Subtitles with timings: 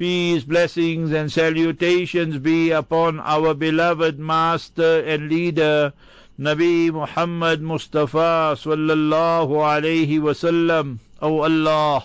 [0.00, 5.92] Peace, blessings and salutations be upon our beloved Master and Leader,
[6.38, 11.00] Nabi Muhammad Mustafa sallallahu alayhi wasallam.
[11.20, 12.04] O Allah,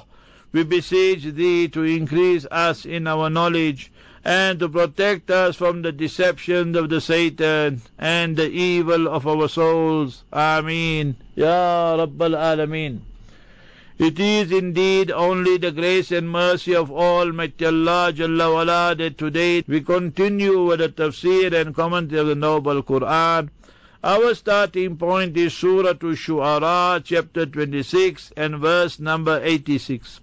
[0.52, 3.94] we beseech Thee to increase us in our knowledge
[4.26, 9.48] and to protect us from the deception of the Satan and the evil of our
[9.48, 10.26] souls.
[10.34, 11.16] Ameen.
[11.38, 13.00] Ya Rabbal Alameen.
[13.98, 19.64] It is indeed only the grace and mercy of Almighty Allah Jalla wala that today
[19.70, 23.48] we continue with the tafsir and commentary of the Noble Quran.
[24.04, 30.20] Our starting point is Surah to Shu'ara, chapter 26 and verse number 86.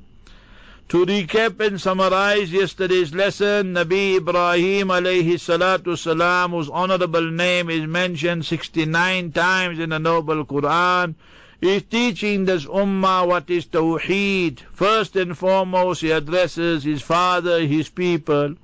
[0.90, 7.86] To recap and summarize yesterday's lesson, Nabi Ibrahim alayhi salatu salam, whose honorable name is
[7.86, 11.14] mentioned 69 times in the Noble Quran,
[11.62, 14.58] is teaching this ummah what is tawheed.
[14.72, 18.56] First and foremost, he addresses his father, his people.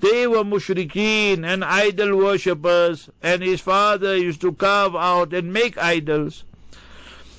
[0.00, 5.76] They were mushrikeen and idol worshippers, and his father used to carve out and make
[5.76, 6.44] idols.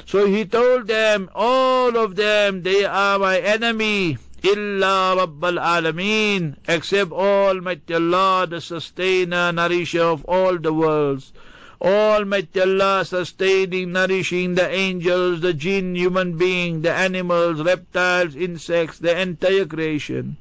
[0.05, 4.19] So he told them, all of them, they are my enemy.
[4.43, 11.33] Illa Rabbal Alameen, except Almighty Allah, the sustainer, nourisher of all the worlds.
[11.80, 19.20] Almighty Allah sustaining, nourishing the angels, the jinn, human being, the animals, reptiles, insects, the
[19.20, 20.36] entire creation.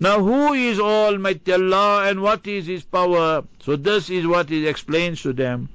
[0.00, 3.44] Now who is Almighty Allah and what is His power?
[3.60, 5.68] So this is what He explains to them.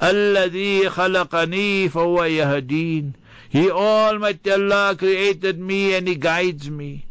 [0.00, 3.12] الذي خلقني فهو يهدين
[3.50, 7.04] He Almighty Allah created me and He guides me.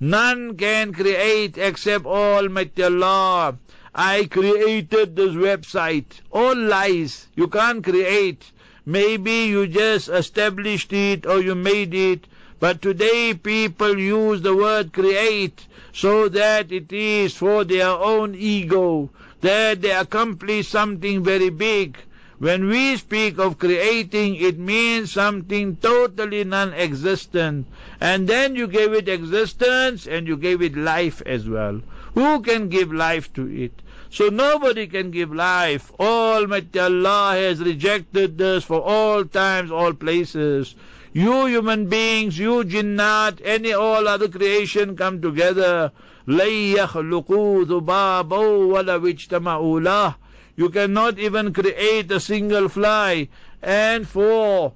[0.00, 3.58] None can create except Almighty Allah.
[4.01, 6.21] I created this website.
[6.31, 7.27] All lies.
[7.35, 8.49] You can't create.
[8.85, 12.25] Maybe you just established it or you made it.
[12.61, 19.09] But today people use the word create so that it is for their own ego,
[19.41, 21.97] that they accomplish something very big.
[22.37, 27.67] When we speak of creating, it means something totally non-existent.
[27.99, 31.81] And then you gave it existence and you gave it life as well.
[32.13, 33.73] Who can give life to it?
[34.10, 35.92] So nobody can give life.
[35.98, 40.74] Almighty Allah has rejected this for all times, all places.
[41.12, 45.92] You human beings, you jinnat, any all other creation come together.
[46.26, 50.14] لَن يَخْلُقُوا ذُبَابًا وَلَوْ اجْتَمَعُوا لَهُ
[50.56, 53.28] you cannot even create a single fly.
[53.60, 54.72] And for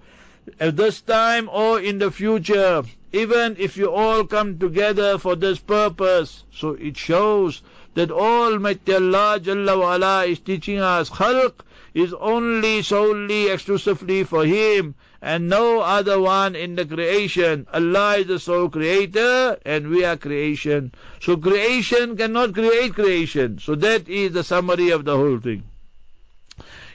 [0.59, 2.83] at this time or in the future,
[3.13, 7.63] even if you all come together for this purpose, so it shows
[7.96, 11.54] that Almighty Allah Jalla wa'ala is teaching us khalq
[11.94, 17.66] is only solely exclusively for Him and no other one in the creation.
[17.74, 20.92] Allah is the sole creator and we are creation.
[21.22, 23.60] So creation cannot create creation.
[23.60, 25.64] So that is the summary of the whole thing.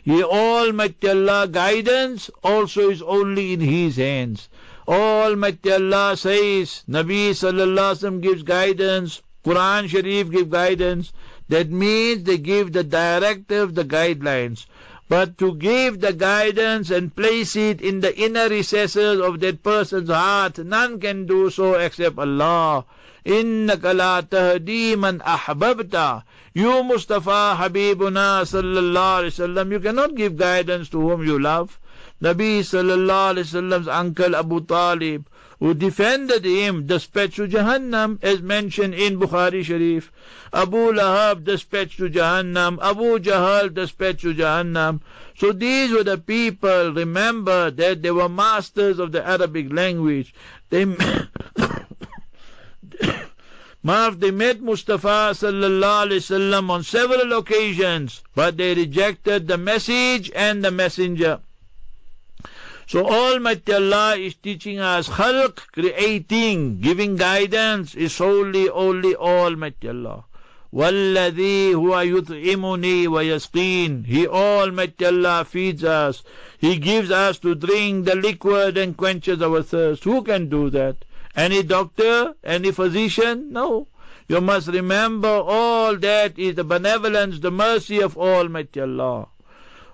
[0.05, 4.49] He Almighty Allah guidance also is only in His hands.
[4.87, 11.12] Almighty Allah says, Nabi Sallallahu Alaihi Wasallam gives guidance, Quran Sharif gives guidance.
[11.50, 14.66] That means they give the directive, the guidelines.
[15.10, 20.10] But to give the guidance and place it in the inner recesses of that person's
[20.10, 22.86] heart, none can do so except Allah.
[23.26, 26.24] إِنَّكَ لَا تَهْدِي مَنْ أَحْبَبْتَ
[26.54, 31.80] You Mustafa Habibuna sallallahu alayhi wasallam, you cannot give guidance to whom you love.
[32.21, 35.29] Nabi sallallahu alayhi wasallam's uncle Abu Talib,
[35.61, 40.11] who defended him, dispatched to Jahannam, as mentioned in Bukhari Sharif.
[40.53, 45.01] Abu Lahab dispatched to Jahannam, Abu Jahal dispatched to Jahannam.
[45.37, 50.35] So these were the people, remember that they were masters of the Arabic language.
[50.71, 50.87] They
[53.83, 60.33] Marv, they met Mustafa sallallahu alaihi wasallam on several occasions, but they rejected the message
[60.35, 61.39] and the messenger.
[62.88, 70.26] So Almighty Allah is teaching us khalq, creating, giving guidance is solely only Almighty Allah.
[70.74, 76.24] وَالَّذِي هُوَ يُطْعِمُنِي وَيَسْقِينِ He Almighty Allah feeds us.
[76.58, 80.04] He gives us to drink the liquid and quenches our thirst.
[80.04, 81.06] Who can do that?
[81.36, 82.34] Any doctor?
[82.44, 83.52] Any physician?
[83.52, 83.88] No.
[84.28, 89.28] You must remember all that is the benevolence, the mercy of Almighty Allah.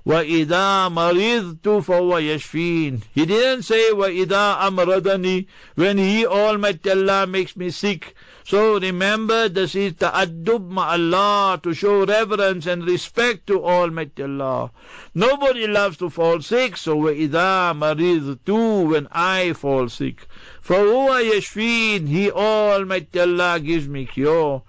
[0.06, 5.46] وَإِذَا مَرِضْتُ فَهُوَ يَشْفِينِ He didn't say وَإِذَا أَمْرَضَنِي
[5.76, 8.16] When He Almighty Allah makes me sick.
[8.44, 14.72] So remember this is ta'addub Allah to show reverence and respect to Almighty Allah.
[15.14, 20.28] Nobody loves to fall sick, so وَإِذَا مَرِضْتُ When I fall sick.
[20.66, 24.64] فَهُوَ يَشْفِينِ He Almighty Allah gives me cure.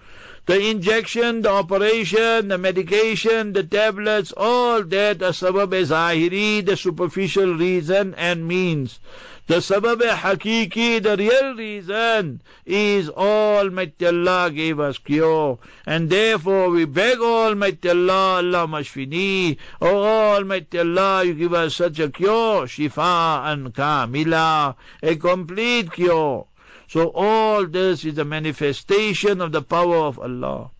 [0.47, 7.55] The injection, the operation, the medication, the tablets, all that are sabab zahiri, the superficial
[7.55, 8.99] reason and means.
[9.47, 15.57] The sabab hakiki, the real reason, is Almighty Allah gave us cure.
[15.87, 21.97] And therefore we beg Almighty Allah, Allah mashfini, O Almighty Allah, you give us such
[21.97, 26.45] a cure, shifa and kamila, a complete cure.
[26.88, 30.70] So all this is a manifestation of the power of Allah.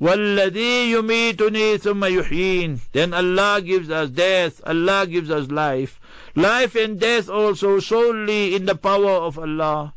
[0.00, 6.00] وَالَّذِي يُمِيتُنِي ثُمَّ يُحْيِينِ Then Allah gives us death, Allah gives us life.
[6.34, 9.94] Life and death also solely in the power of Allah.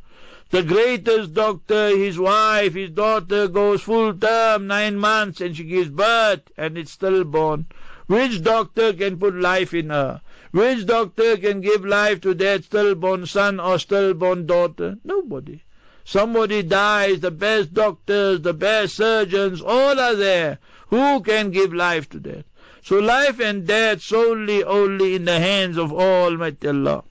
[0.50, 5.90] The greatest doctor, his wife, his daughter goes full term, nine months, and she gives
[5.90, 7.66] birth, and it's stillborn.
[8.06, 10.22] Which doctor can put life in her?
[10.52, 14.98] Which doctor can give life to that stillborn son or stillborn daughter?
[15.04, 15.64] Nobody.
[16.04, 20.60] Somebody dies, the best doctors, the best surgeons, all are there.
[20.88, 22.46] Who can give life to that?
[22.82, 27.04] So life and death solely only in the hands of Almighty Allah.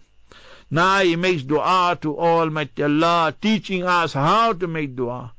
[0.71, 5.33] Now he makes dua to Almighty Allah, teaching us how to make dua.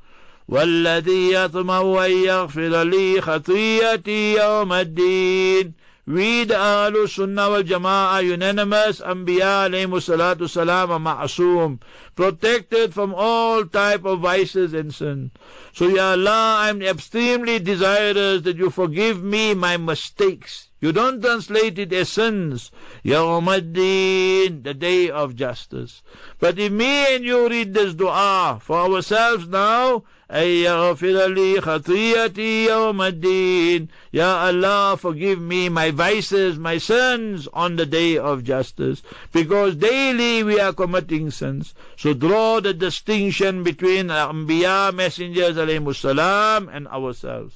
[0.49, 5.73] والذي يطمع أن يغفر لي خطيئتي يوم الدين
[6.04, 11.80] we the Ahlul Sunnah wal Jama'ah unanimous Anbiya alayhi salatu salam ma'asum.
[12.16, 15.30] Protected from all type of vices and sin.
[15.72, 20.70] So Ya Allah I'm extremely desirous that you forgive me my mistakes.
[20.80, 22.72] You don't translate it as sins.
[23.04, 26.02] Ya Yawmaddin the day of justice.
[26.40, 32.65] But if me and you read this dua for ourselves now أن يغفر لي خطيئتي
[32.65, 39.01] يوم الدين Ya Allah forgive me my vices, my sins on the day of justice
[39.31, 46.67] because daily we are committing sins so draw the distinction between Anbiya messengers alayhi salam
[46.69, 47.55] and ourselves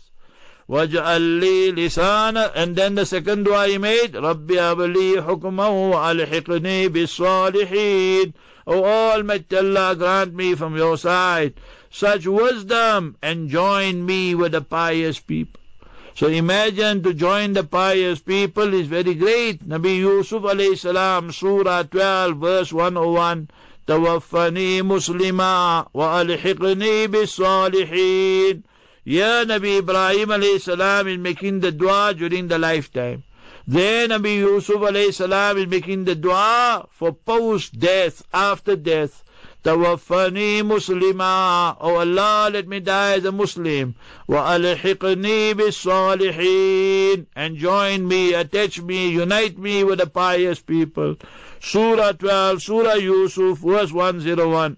[0.70, 6.88] وَاجْعَلْ لِي لِسَانًا And then the second dua he made, رَبِّ هَبْ لِي حُكْمًا وَأَلْحِقْنِي
[6.88, 8.34] بِالصَّالِحِينَ
[8.68, 11.56] O Almighty Allah, grant me from your side
[11.96, 15.60] such wisdom and join me with the pious people.
[16.14, 19.68] So imagine to join the pious people is very great.
[19.68, 23.50] Nabi Yusuf alayhi salam, Surah 12, verse 101.
[23.88, 28.64] توفني مسلما وألحقني بالصالحين
[29.04, 33.24] Ya Nabi Ibrahim alayhi salam is making the dua during the lifetime.
[33.66, 39.24] Then Nabi Yusuf alayhi salam is making the dua for post-death, after death.
[39.66, 43.94] توفني مسلما Oh Allah let me die as a Muslim
[44.28, 51.16] وألحقني بالصالحين and join me attach me unite me with the pious people
[51.60, 54.78] Surah 12 Surah Yusuf verse 101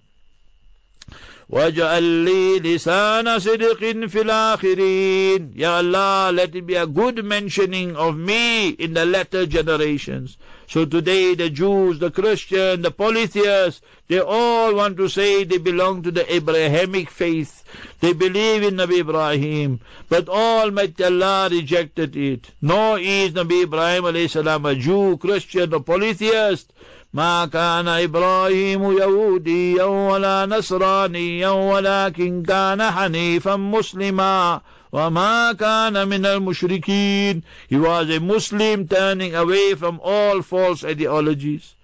[1.48, 8.16] واجعل لي لسان صدق في الآخرين Ya Allah let it be a good mentioning of
[8.16, 10.36] me in the latter generations
[10.68, 16.02] so today the Jews, the Christians, the polytheists, they all want to say they belong
[16.02, 17.62] to the Abrahamic faith.
[18.00, 19.80] They believe in Nabi Ibrahim.
[20.08, 22.50] But Almighty Allah rejected it.
[22.62, 26.72] Nor is Nabi Ibrahim a Jew, Christian or polytheist.
[27.14, 34.60] ما كان إبراهيم يهوديا ولا نصرانيا ولكن كان حنيفا مسلما
[34.92, 41.74] وَمَا كَانَ مِنَ الْمُشْرِكِينَ He was a Muslim turning away from all false ideologies.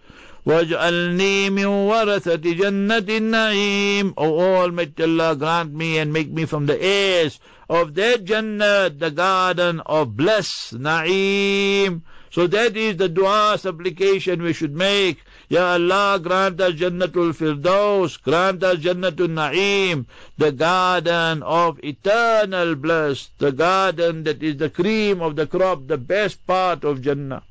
[0.47, 6.81] وَاجْعَلْنِي مِنْ وَرَثَةِ جَنَّةِ النَّعِيمِ O Almighty Allah, grant me and make me from the
[6.81, 12.02] heirs of that Jannah, the garden of bliss, Na'im.
[12.31, 15.23] So that is the dua supplication we should make.
[15.48, 20.06] Ya Allah, grant us Jannatul Firdaus, grant us Jannatul Na'im,
[20.38, 26.00] the garden of eternal bliss, the garden that is the cream of the crop, the
[26.00, 27.44] best part of Jannah.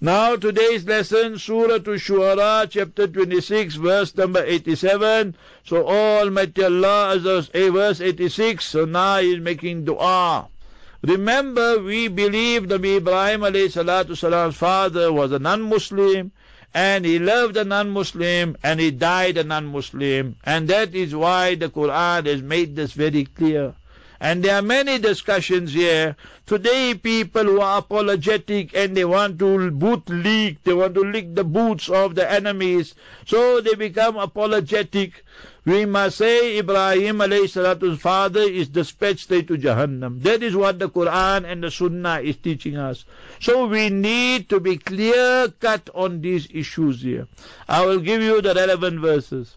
[0.00, 5.34] Now today's lesson, Surah to Shuara, chapter 26, verse number 87.
[5.64, 7.16] So Almighty Allah,
[7.52, 10.48] a verse 86, so now he is making dua.
[11.02, 16.30] Remember, we believe Nabi Ibrahim alayhi salatu salam's father was a non-Muslim,
[16.74, 21.68] and he loved a non-Muslim, and he died a non-Muslim, and that is why the
[21.68, 23.74] Quran has made this very clear.
[24.22, 26.14] And there are many discussions here.
[26.44, 31.34] Today, people who are apologetic and they want to boot leak, they want to lick
[31.34, 35.24] the boots of the enemies, so they become apologetic.
[35.64, 40.22] We must say Ibrahim alayhi salatu's father is dispatched straight to Jahannam.
[40.22, 43.06] That is what the Quran and the Sunnah is teaching us.
[43.40, 47.26] So we need to be clear cut on these issues here.
[47.68, 49.56] I will give you the relevant verses.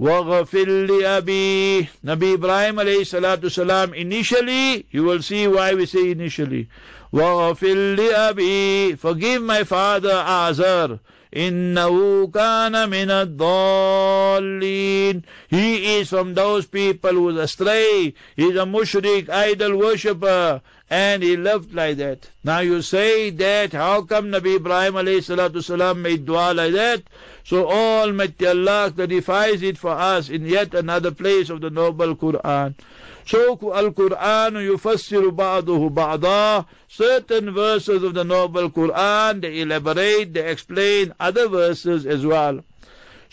[0.00, 6.68] وَغَفِرْ لِأَبِي Nabi Ibrahim alayhi salatu salam initially, you will see why we say initially.
[7.12, 11.00] وَغَفِرْ لِأَبِي Forgive my father Azar.
[11.34, 18.14] إِنَّهُ كَانَ مِنَ الضَّالِّينَ He is from those people who is astray.
[18.36, 20.62] He is a mushrik, idol worshipper.
[20.91, 22.29] And he lived like that.
[22.43, 27.03] Now you say that, how come Nabi Ibrahim salam made dua like that?
[27.45, 32.75] So Almighty Allah clarifies it for us in yet another place of the noble Quran.
[33.25, 36.65] So Al-Quran yufassiru ba'duhu ba'da.
[36.89, 42.65] Certain verses of the noble Quran, they elaborate, they explain other verses as well.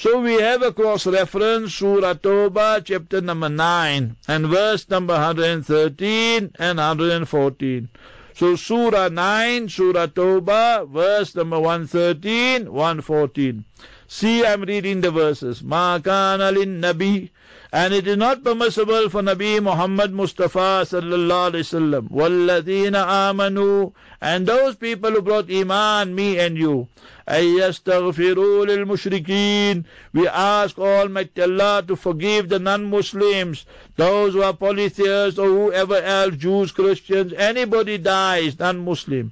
[0.01, 6.79] So we have a cross-reference, Surah Toba, chapter number 9, and verse number 113 and
[6.79, 7.89] 114.
[8.33, 13.65] So Surah 9, Surah Toba, verse number 113, 114.
[14.07, 15.65] See, I'm reading the verses.
[15.65, 17.31] Ma kana lin nabi.
[17.74, 22.08] And it is not permissible for Nabi Muhammad Mustafa sallallahu alaihi wasallam.
[22.10, 23.94] Walladina amanu.
[24.22, 26.88] And those people who brought iman, me and you.
[27.28, 33.66] أَيَّسْتَغْفِرُوا لِلْمُشْرِكِينَ We ask Almighty Allah to forgive the non-Muslims,
[33.96, 39.32] those who are polytheists or whoever else, Jews, Christians, anybody dies, non-Muslim.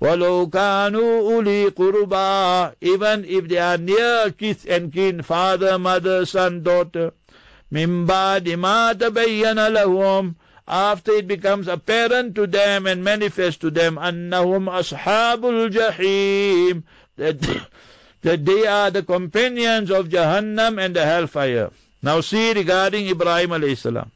[0.00, 6.62] وَلَوْ كَانُوا أُولِي قُرُبَى Even if they are near kith and kin, father, mother, son,
[6.62, 7.12] daughter.
[7.72, 10.34] مِنْ بَعْدِ مَا تَبَيَّنَ لَهُمْ
[10.70, 16.82] after it becomes apparent to them and manifest to them أنهم أصحاب الجحيم
[17.16, 17.66] that,
[18.22, 21.70] that they are the companions of Jahannam and the hellfire.
[22.02, 24.10] Now see regarding Ibrahim alayhi salam.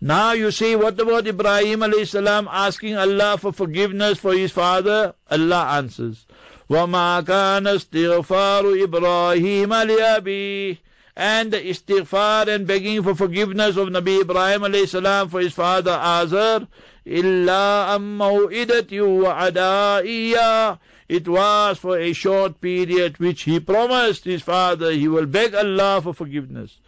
[0.00, 5.14] Now you see what about Ibrahim alayhi salam asking Allah for forgiveness for his father?
[5.30, 6.26] Allah answers.
[6.68, 10.78] وَمَا كَانَ اسْتِغْفَارُ إِبْرَاهِيمَ لِأَبِيهِ
[11.18, 15.90] and the istighfar and begging for forgiveness of Nabi Ibrahim alayhi salam for his father
[15.90, 16.68] Azar
[17.06, 18.90] إِلَّا أَمْ مَوْئِدَةٍ
[19.22, 25.54] وَعَدَائِيَّةٍ it was for a short period which he promised his father he will beg
[25.54, 26.78] Allah for forgiveness.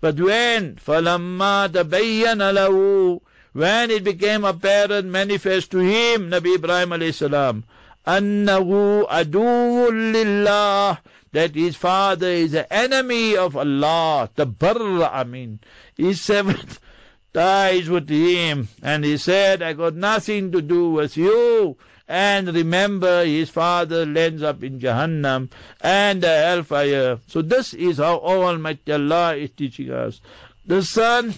[0.00, 3.20] But when فَلَمَّا تَبَيَّنَ لَهُ
[3.52, 7.64] When it became apparent, manifest to him, Nabi Ibrahim alayhi salam,
[8.06, 10.98] أَنَّهُ عَدُوٌ لِلَّهِ
[11.32, 15.60] that his father is an enemy of Allah, the barra, I mean.
[15.96, 16.78] He severed
[17.32, 21.76] ties with him, and he said, I got nothing to do with you.
[22.06, 25.50] And remember, his father lands up in Jahannam
[25.80, 27.18] and the hellfire.
[27.28, 30.20] So this is how Almighty Allah is teaching us.
[30.66, 31.34] The son,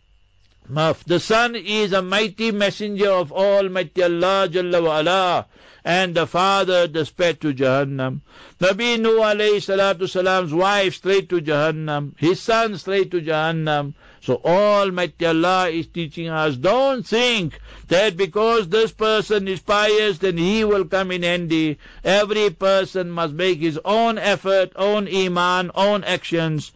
[0.68, 5.46] the son is a mighty messenger of Almighty Allah Jalla wa ala,
[5.84, 8.20] and the father dispatched to Jahannam.
[8.59, 13.93] Nabi Nuh alayhi salatu salam's wife straight to Jahannam, his son straight to Jahannam.
[14.23, 20.37] So Almighty Allah is teaching us, don't think that because this person is pious, then
[20.37, 21.79] he will come in handy.
[22.03, 26.71] Every person must make his own effort, own iman, own actions.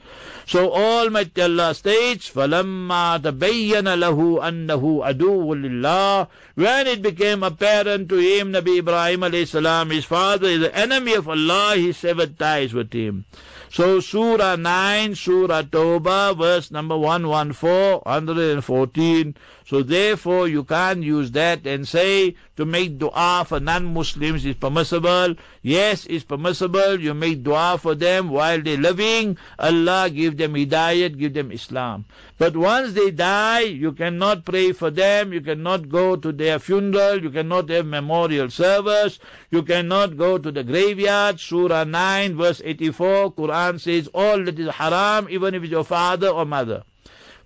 [0.48, 8.18] So Almighty Allah states, فَلَمَّا تَبَيَّنَ لَهُ أَنَّهُ عَدُوٌ لِلَّهِ When it became apparent to
[8.18, 12.73] him, Nabi Ibrahim alayhi salam, his father is the enemy of Allah, he severed ties
[12.75, 13.25] with him.
[13.71, 19.37] So Surah 9, Surah Toba, verse number 114, 114.
[19.71, 25.37] So therefore you can't use that and say to make dua for non-Muslims is permissible.
[25.63, 26.99] Yes, it's permissible.
[26.99, 29.39] You make dua for them while they're living.
[29.61, 32.05] Allah give them hidayat, give them Islam.
[32.37, 35.33] But once they die, you cannot pray for them.
[35.33, 37.23] You cannot go to their funeral.
[37.23, 39.21] You cannot have memorial service.
[39.53, 41.39] You cannot go to the graveyard.
[41.39, 46.29] Surah 9 verse 84, Quran says all that is haram even if it's your father
[46.29, 46.83] or mother.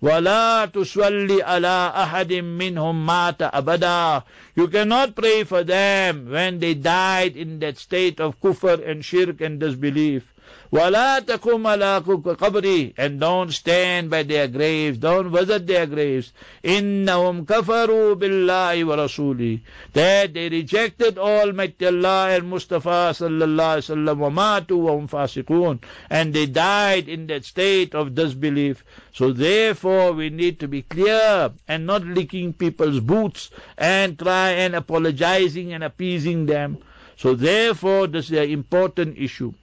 [0.03, 4.23] وَلَا تُصَلِّ عَلَىٰ أَحَدٍ مِّنْهُمْ مَاتَ أَبَدًا
[4.57, 9.39] You cannot pray for them when they died in that state of kufr and shirk
[9.39, 10.32] and disbelief.
[10.73, 12.03] وَلَا تَقُمْ عَلَىٰ
[12.37, 16.31] قَبْرِ And don't stand by their graves, don't visit their graves.
[16.63, 19.61] إِنَّهُمْ كَفَرُوا بِاللَّهِ وَرَسُولِهِ
[19.93, 25.79] That they rejected Almighty Allah and Mustafa sallallahu alaihi wasallam وَمَاتُوا وَهُمْ فَاسِقُونَ
[26.11, 28.83] And they died in that state of disbelief.
[29.11, 34.75] So therefore we need to be clear and not licking people's boots and try and
[34.75, 36.77] apologizing and appeasing them.
[37.17, 39.53] So therefore this is an important issue.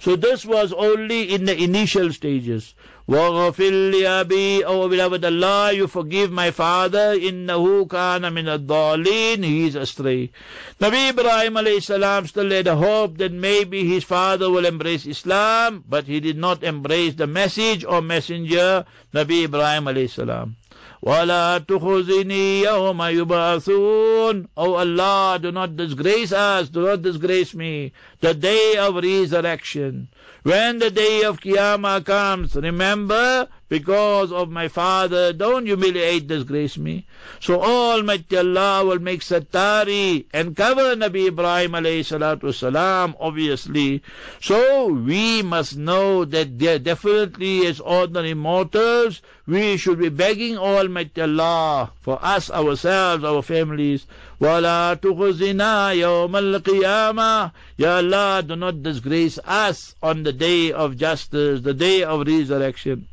[0.00, 2.74] So this was only in the initial stages.
[3.06, 7.14] وَغَفِرْ لِأَبِي Oh beloved Allah, you forgive my father.
[7.18, 10.30] إِنَّهُ كَانَ مِنَ الضَّالِينَ He is astray.
[10.80, 15.84] Nabi Ibrahim alayhi salam still had a hope that maybe his father will embrace Islam,
[15.88, 20.56] but he did not embrace the message or messenger, Nabi Ibrahim alayhi salam.
[21.02, 27.92] وَلَا تُخُزِنِي يَوْمَ يُبْعَثُونَ Oh Allah, do not disgrace us, do not disgrace me,
[28.25, 30.07] the day of resurrection.
[30.41, 37.05] When the day of Qiyamah comes, remember, because of my father, don't humiliate, disgrace me.
[37.39, 44.01] So Almighty Allah will make satari and cover Nabi Ibrahim alayhi salatu salam, obviously.
[44.41, 51.91] So we must know that definitely as ordinary mortals, we should be begging Almighty Allah
[52.01, 54.07] for us, ourselves, our families.
[54.40, 61.60] وَلَا تُخْزِنَا يَوْمَ الْقِيَامَةِ Ya Allah, do not disgrace us on the day of justice,
[61.60, 63.06] the day of resurrection.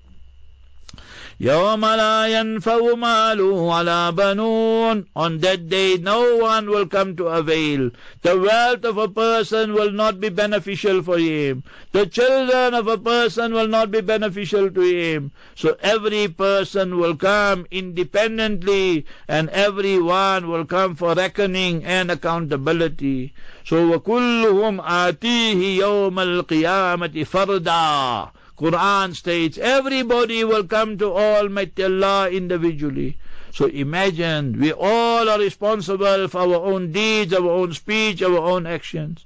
[1.40, 7.92] يوم لا ينفع مال ولا بنون On that day no one will come to avail.
[8.24, 11.64] The wealth of a person will not be beneficial for him.
[11.92, 15.32] The children of a person will not be beneficial to him.
[15.54, 23.36] So every person will come independently and everyone will come for reckoning and accountability.
[23.64, 33.17] So وَكُلُّهُمْ آتِيهِ يَوْمَ الْقِيَامَةِ فَرْدًا Quran states everybody will come to Almighty Allah individually.
[33.52, 38.65] So imagine we all are responsible for our own deeds, our own speech, our own
[38.65, 39.26] actions.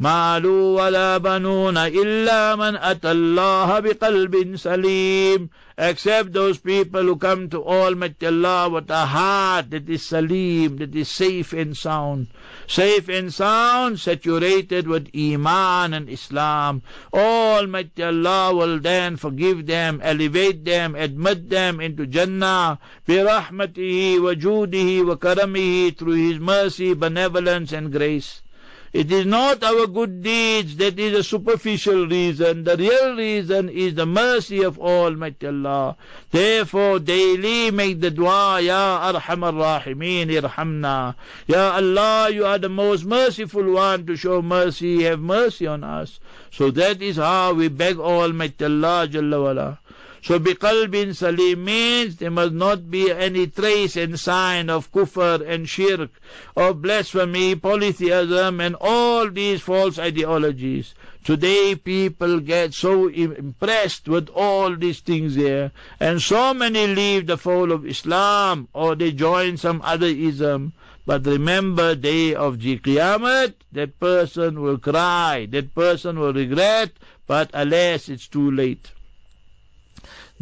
[0.00, 7.64] مالوا ولا بنون إلا من أتى الله بقلب سليم except those people who come to
[7.64, 12.28] Almighty Allah with a heart that is salim, that is safe and sound.
[12.68, 16.82] Safe and sound, saturated with Iman and Islam.
[17.12, 22.78] Almighty Allah will then forgive them, elevate them, admit them into Jannah.
[23.08, 28.41] برحمته وجوده وكرمه through His mercy, benevolence and grace.
[28.93, 32.63] It is not our good deeds that is a superficial reason.
[32.63, 35.97] The real reason is the mercy of Almighty Allah.
[36.29, 41.15] Therefore, daily make the dua, Ya Arhamar Rahimeen, Irhamna.
[41.47, 45.01] Ya Allah, you are the most merciful one to show mercy.
[45.01, 46.19] Have mercy on us.
[46.51, 49.79] So that is how we beg Almighty Allah Jalla wala.
[50.25, 55.67] So biqalbin salim means there must not be any trace and sign of kufr and
[55.67, 56.11] shirk,
[56.55, 60.93] of blasphemy, polytheism, and all these false ideologies.
[61.25, 67.35] Today people get so impressed with all these things here, and so many leave the
[67.35, 70.71] fold of Islam or they join some other ism.
[71.05, 76.91] But remember, day of Qiyamah, that person will cry, that person will regret,
[77.27, 78.91] but alas, it's too late.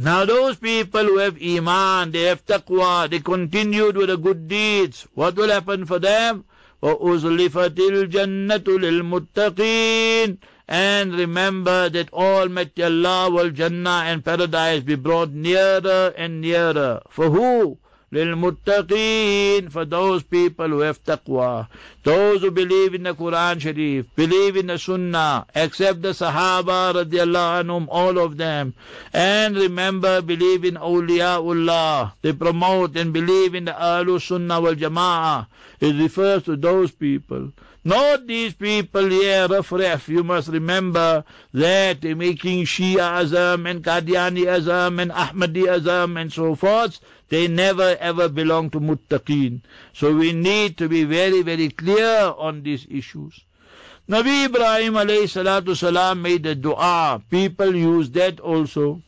[0.01, 5.07] Now those people who have iman, they have taqwa, they continued with the good deeds,
[5.15, 6.45] what will happen for them?
[6.83, 16.15] وَأُزْلِفَتِ الْجَنَّةُ لِلْمُتَّقِينَ And remember that Almighty Allah will Jannah and paradise be brought nearer
[16.17, 17.03] and nearer.
[17.11, 17.79] For who?
[18.13, 21.67] للمتقين for those people who have taqwa
[22.05, 27.65] those who believe in the Quran Sharif believe in the Sunnah accept the Sahaba radiallahu
[27.65, 28.75] anhum all of them
[29.13, 35.47] and remember believe in awliyaullah they promote and believe in the Ahlul Sunnah wal Jama'ah
[35.81, 37.51] it refers to those people
[37.87, 40.09] not these people here, rough ref.
[40.09, 41.23] You must remember
[41.55, 46.99] that they're making Shia Azam and Qadiani Azam and Ahmadi Azam and so forth.
[47.32, 49.62] they never ever belong to muttaqin.
[49.94, 53.40] So we need to be very, very clear on these issues.
[54.10, 57.22] Nabi Ibrahim alayhi salatu salam made a dua.
[57.30, 59.02] People use that also.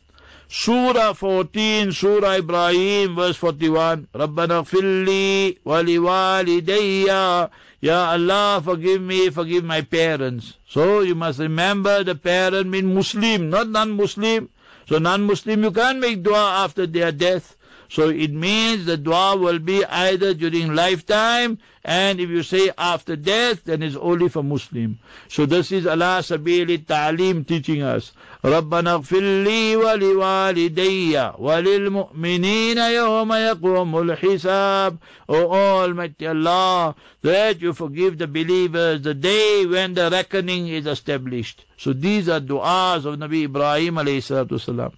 [0.48, 4.08] Surah 14, Surah Ibrahim, verse 41.
[4.16, 7.50] Rabbana fili wali walidayya.
[7.82, 10.54] Ya Allah, forgive me, forgive my parents.
[10.70, 14.48] So you must remember the parent mean Muslim, not non-Muslim.
[14.88, 17.58] So non-Muslim, you can't make dua after their death.
[17.91, 23.17] So it means the dua will be either during lifetime and if you say after
[23.17, 24.99] death, then it's only for Muslim.
[25.29, 28.13] So this is Allah Sabili Ta'lim teaching us.
[28.45, 34.99] ربنا اغفر لي ولوالدي وللمؤمنين يوم يقوم الحساب
[35.31, 41.65] O Almighty Allah, that you forgive the believers the day when the reckoning is established.
[41.79, 44.93] So these are du'as of Nabi Ibrahim alayhi salatu wasalam.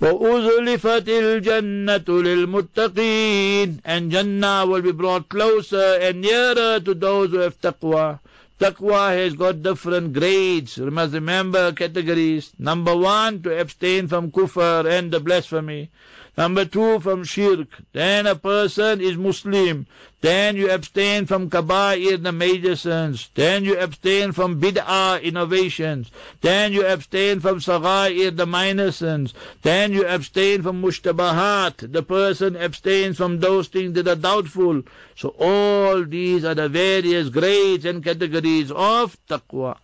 [0.00, 7.60] وَأُزْلِفَتِ الْجَنَّةُ لِلْمُتَّقِينَ And Jannah will be brought closer and nearer to those who have
[7.60, 8.18] taqwa.
[8.58, 10.76] Taqwa has got different grades.
[10.76, 12.52] You must remember categories.
[12.58, 15.90] Number one, to abstain from kufr and the blasphemy.
[16.37, 17.67] Number two, from shirk.
[17.93, 19.87] Then a person is Muslim.
[20.21, 23.29] Then you abstain from kaba'ir, the major sins.
[23.33, 26.11] Then you abstain from bid'ah, innovations.
[26.41, 29.33] Then you abstain from sagha'ir, the minor sins.
[29.63, 31.91] Then you abstain from mushtabahat.
[31.91, 34.83] The person abstains from those things that are doubtful.
[35.15, 39.77] So all these are the various grades and categories of taqwa.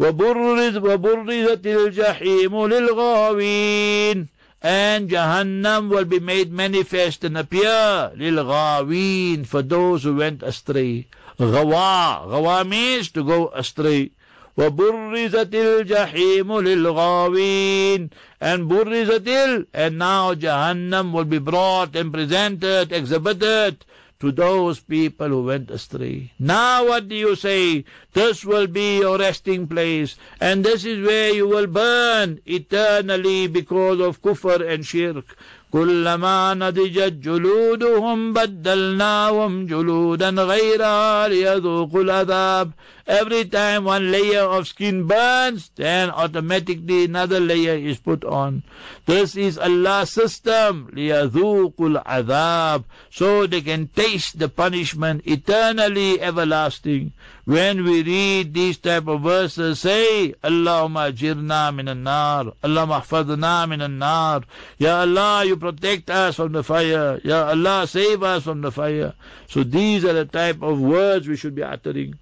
[0.00, 4.28] وبرزت الجحيم للغاوين
[4.61, 11.07] and Jahannam will be made manifest and appear lil for those who went astray.
[11.37, 14.11] Ghawa, ghawa means to go astray.
[14.57, 18.09] وبرزت الجحيم للغاوين
[18.41, 23.85] and burrizatil and now Jahannam will be brought and presented, exhibited
[24.22, 26.30] to those people who went astray.
[26.38, 27.84] Now what do you say?
[28.12, 33.98] This will be your resting place, and this is where you will burn eternally because
[33.98, 35.36] of kufr and shirk.
[35.72, 42.70] كلما نضجت جلودهم بدلناهم جلودا غيرها ليذوقوا العذاب
[43.08, 48.62] Every time one layer of skin burns, then automatically another layer is put on.
[49.06, 50.88] This is Allah's system.
[50.94, 57.12] لِيَذُوقُ الْعَذَابِ So they can taste the punishment eternally everlasting.
[57.45, 63.81] When we read these type of verses, say, Allahumma ajirna min al-nar, Allahumma ahfadna min
[63.81, 64.43] al-nar.
[64.77, 67.21] Ya Allah, you protect us from the fire.
[67.23, 69.13] Ya Allah, save us from the fire.
[69.47, 72.19] So these are the type of words we should be uttering.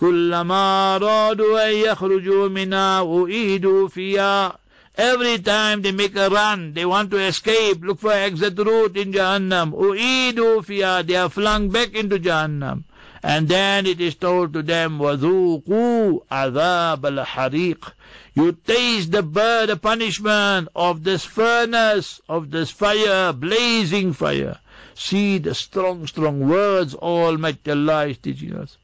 [0.00, 4.56] كلما أرادوا أن يخرجوا منها أعيدوا فيها
[4.98, 9.12] Every time they make a run, they want to escape, look for exit route in
[9.12, 9.72] Jahannam.
[9.72, 12.84] U'idu fiya, they are flung back into Jahannam.
[13.24, 17.92] And then it is told to them, وَذُوقُوا عَذَابَ الْحَرِيقِ
[18.34, 24.58] You taste the, bird, the punishment of this furnace, of this fire, blazing fire.
[24.94, 28.78] See the strong, strong words Almighty Allah is teaching us.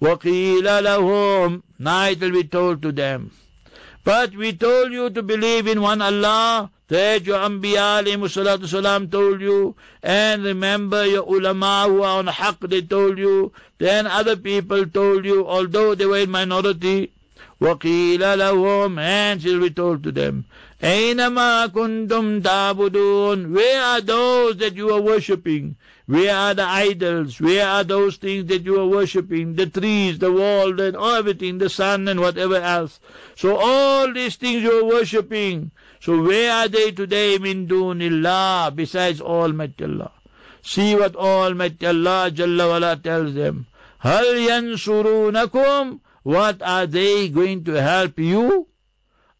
[0.00, 3.32] وَقِيلَ لَهُمْ Night will be told to them.
[4.04, 9.40] But we told you to believe in one Allah, that your Anbiya alayhi salam told
[9.40, 14.86] you, and remember your ulama who are on haqq, they told you, then other people
[14.86, 17.12] told you, although they were in minority,
[17.60, 20.44] وَقِيلَ لَهُمْ And shall be told to them,
[20.82, 25.76] أَيْنَمَا كُنْتُمْ تَعْبُدُونَ Where are those that you are worshipping?
[26.04, 27.40] Where are the idols?
[27.40, 29.56] Where are those things that you are worshipping?
[29.56, 33.00] The trees, the wall, and everything, the sun and whatever else.
[33.34, 35.72] So all these things you are worshipping.
[36.01, 40.11] so where are they today min dunillah besides Almighty Allah?
[40.63, 43.67] See what Almighty Allah Jalla wala tells them.
[43.99, 48.67] Hal yansurunakum what are they going to help you?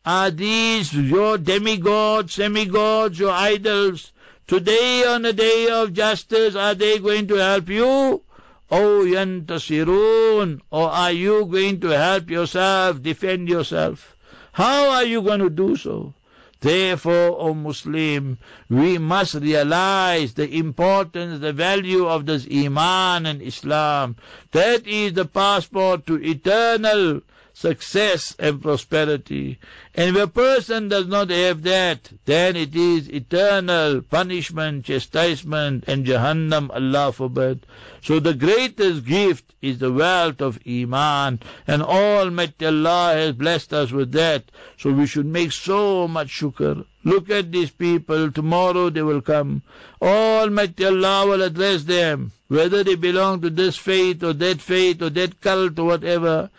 [0.03, 4.11] Are these your demigods, semigods, your idols?
[4.47, 8.23] Today on the day of justice, are they going to help you?
[8.71, 14.15] Oh, yantasirun, or are you going to help yourself, defend yourself?
[14.53, 16.13] How are you going to do so?
[16.61, 18.37] Therefore, O Muslim,
[18.69, 24.15] we must realize the importance, the value of this Iman and Islam.
[24.51, 27.21] That is the passport to eternal
[27.61, 29.59] success and prosperity.
[29.93, 36.05] And if a person does not have that, then it is eternal punishment, chastisement, and
[36.05, 37.67] Jahannam, Allah forbid.
[38.01, 43.91] So the greatest gift is the wealth of Iman, and Almighty Allah has blessed us
[43.91, 44.45] with that.
[44.77, 46.83] So we should make so much shukr.
[47.03, 49.61] Look at these people, tomorrow they will come.
[50.01, 55.11] Almighty Allah will address them, whether they belong to this faith or that faith or
[55.11, 56.49] that cult or whatever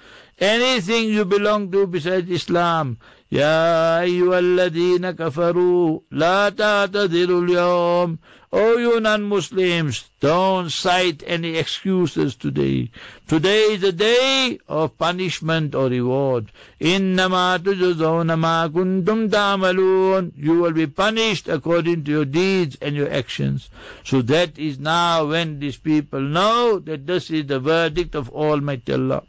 [0.41, 2.97] Anything you belong to besides Islam,
[3.31, 8.17] يا أيها الذين كفروا لا تعتذروا اليوم
[8.53, 12.89] O you non-Muslims, don't cite any excuses today.
[13.27, 16.53] Today is the day of punishment or reward.
[16.79, 23.11] إِنَّمَا تُجْزَوْنَ مَا كُنْتُمْ تَعْمَلُونَ You will be punished according to your deeds and your
[23.11, 23.69] actions.
[24.05, 28.93] So that is now when these people know that this is the verdict of Almighty
[28.93, 29.23] Allah.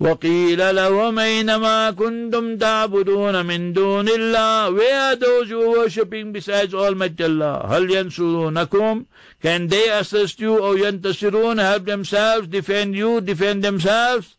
[0.00, 6.74] وقيل لهم أينما كنتم تعبدون من دون الله Where are those you are worshipping besides
[6.74, 9.04] Almighty Allah هل ينصرونكم
[9.42, 14.36] Can they assist you or ينتصرون help themselves defend you defend themselves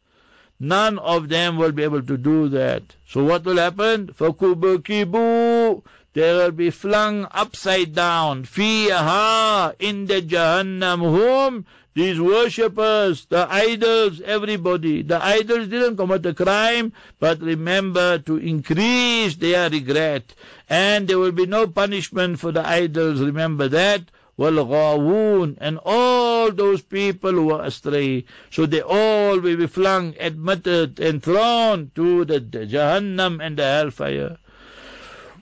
[0.60, 2.84] None of them will be able to do that.
[3.08, 4.08] So what will happen?
[4.08, 8.46] فَكُبْكِبُوا They will be flung upside down.
[8.46, 11.00] فِيهَا In the Jahannam.
[11.02, 11.66] Whom?
[11.96, 15.02] These worshippers, the idols, everybody.
[15.02, 20.36] The idols didn't commit a crime, but remember to increase their regret.
[20.70, 24.12] And there will be no punishment for the idols, remember that.
[24.38, 28.26] والغاوون and all those people who are astray.
[28.50, 33.64] So they all will be flung, admitted and thrown to the, the Jahannam and the
[33.64, 34.38] hellfire.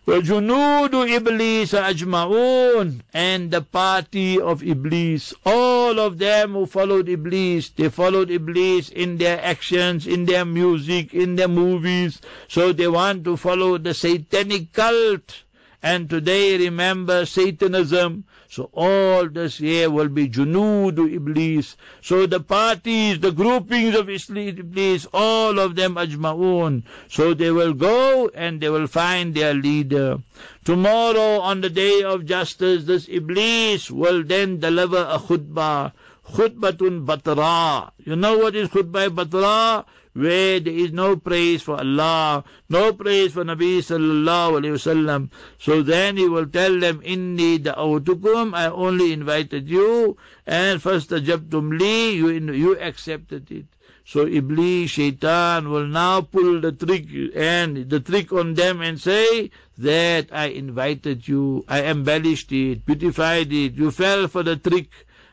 [0.08, 7.90] وَجُنُودُ إِبْلِيسَ أَجْمَعُونَ And the party of Iblis, all of them who followed Iblis, they
[7.90, 12.22] followed Iblis in their actions, in their music, in their movies.
[12.48, 15.44] So they want to follow the satanic cult.
[15.83, 18.25] And today remember Satanism.
[18.49, 21.77] So all this year will be Junudu Iblis.
[22.03, 26.83] So the parties, the groupings of Iblis, all of them Ajma'un.
[27.09, 30.19] So they will go and they will find their leader.
[30.65, 35.93] Tomorrow on the day of justice, this Iblis will then deliver a khutbah.
[36.33, 37.91] Khutbatun Batra.
[38.05, 39.85] You know what is khutbah Batra?
[40.19, 45.31] Where there is no praise for Allah, no praise for Nabi sallallahu alayhi wasallam.
[45.59, 51.79] So then he will tell them, Inni da'awtukum, I only invited you, and first ajabtum
[51.79, 53.67] li, you, you accepted it.
[54.05, 57.05] So Iblis, Shaitan will now pull the trick
[57.37, 63.53] and the trick on them and say that I invited you, I embellished it, beautified
[63.53, 64.89] it, you fell for the trick.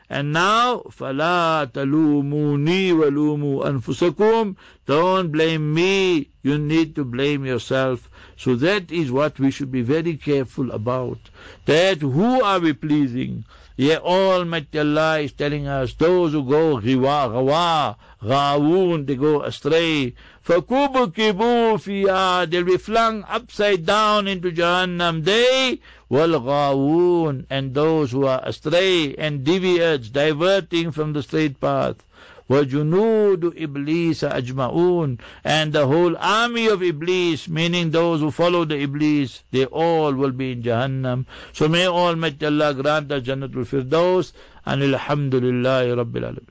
[0.09, 8.09] And now, فَلَا تَلُومُونِي وَلُومُوا أَنفُسَكُمْ Don't blame me, you need to blame yourself.
[8.35, 11.29] So that is what we should be very careful about.
[11.65, 13.45] That who are we pleasing?
[13.77, 20.13] Yeah, Almighty Allah is telling us, those who go ghiwa, ghawa, ghawoon, they go astray.
[20.45, 25.23] فَكُبْكِبُوا فِيهَا They'll be flung upside down into Jahannam.
[25.23, 25.79] They
[26.11, 32.03] وَالْغَاوُونَ And those who are astray and deviates, diverting from the straight path.
[32.49, 39.43] وَجُنُودُ إِبْلِيسَ أَجْمَعُونَ And the whole army of Iblis, meaning those who follow the Iblis,
[39.51, 41.25] they all will be in Jahannam.
[41.53, 44.33] So may Almighty Allah grant us Jannatul Firdaus
[44.65, 46.47] and Alhamdulillahi Rabbil Alamin.